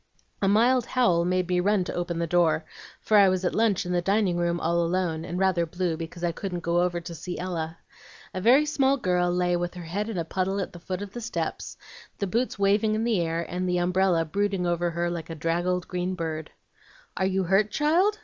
[0.41, 2.65] A mild howl made me run to open the door,
[2.99, 6.23] for I was at lunch in the dining room, all alone, and rather blue because
[6.23, 7.77] I couldn't go over to see Ella.
[8.33, 11.13] A very small girl lay with her head in a puddle at the foot of
[11.13, 11.77] the steps,
[12.17, 15.87] the boots waving in the air, and the umbrella brooding over her like a draggled
[15.87, 16.49] green bird.
[17.15, 18.17] "'Are you hurt, child?'